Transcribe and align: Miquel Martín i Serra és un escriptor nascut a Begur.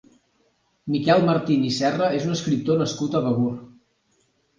Miquel 0.93 1.19
Martín 1.27 1.67
i 1.67 1.69
Serra 1.75 2.07
és 2.21 2.25
un 2.29 2.37
escriptor 2.37 2.81
nascut 2.83 3.19
a 3.21 3.21
Begur. 3.27 3.53